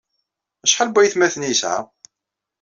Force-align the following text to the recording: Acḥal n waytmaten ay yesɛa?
Acḥal 0.65 0.87
n 0.89 0.93
waytmaten 0.95 1.45
ay 1.45 1.51
yesɛa? 1.51 1.79